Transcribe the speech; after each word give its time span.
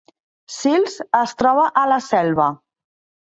Sils 0.53 0.95
es 1.19 1.35
troba 1.41 1.67
a 1.81 1.85
la 1.91 1.99
Selva 2.09 2.49